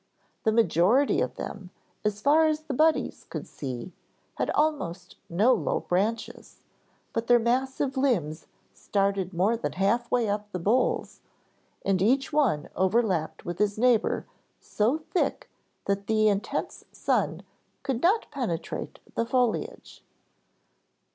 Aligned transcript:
The 0.45 0.51
majority 0.51 1.21
of 1.21 1.35
them, 1.35 1.69
as 2.03 2.21
far 2.21 2.47
as 2.47 2.61
the 2.61 2.73
Buddies 2.73 3.23
could 3.29 3.45
see, 3.45 3.91
had 4.33 4.49
almost 4.49 5.15
no 5.29 5.53
low 5.53 5.81
branches, 5.81 6.63
but 7.13 7.27
their 7.27 7.37
massive 7.37 7.95
limbs 7.95 8.47
started 8.73 9.31
more 9.31 9.55
than 9.55 9.73
half 9.73 10.09
way 10.09 10.27
up 10.27 10.51
the 10.51 10.57
boles, 10.57 11.21
and 11.85 12.01
each 12.01 12.33
one 12.33 12.67
overlapped 12.75 13.45
with 13.45 13.59
his 13.59 13.77
neighbor 13.77 14.25
so 14.59 14.97
thick 15.11 15.51
that 15.85 16.07
the 16.07 16.27
intense 16.29 16.83
sun 16.91 17.43
could 17.83 18.01
not 18.01 18.25
penetrate 18.31 18.97
the 19.13 19.23
foliage. 19.27 20.03